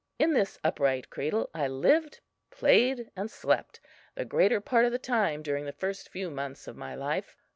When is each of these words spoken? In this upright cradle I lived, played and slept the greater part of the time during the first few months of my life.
In 0.17 0.33
this 0.33 0.57
upright 0.63 1.11
cradle 1.11 1.51
I 1.53 1.67
lived, 1.67 2.21
played 2.49 3.11
and 3.15 3.29
slept 3.29 3.79
the 4.15 4.25
greater 4.25 4.59
part 4.59 4.85
of 4.85 4.91
the 4.91 4.97
time 4.97 5.43
during 5.43 5.65
the 5.65 5.71
first 5.71 6.09
few 6.09 6.31
months 6.31 6.67
of 6.67 6.75
my 6.75 6.95
life. 6.95 7.37